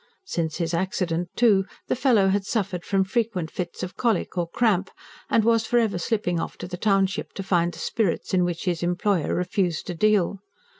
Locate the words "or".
4.35-4.47